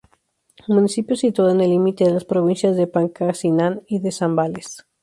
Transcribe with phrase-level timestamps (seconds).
[0.67, 4.87] Municipio situado en el límite de las provincias de Pangasinán y de Zambales.